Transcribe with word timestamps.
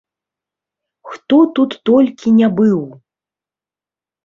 Хто 1.11 1.39
тут 1.59 1.77
толькі 1.91 2.35
не 2.41 2.51
быў! 2.63 2.81